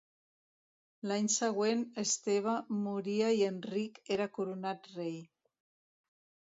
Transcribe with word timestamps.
L'any 1.11 1.27
següent 1.33 1.83
Esteve 2.05 2.57
moria 2.87 3.29
i 3.43 3.47
Enric 3.51 4.01
era 4.19 4.29
coronat 4.41 4.93
rei. 4.97 5.17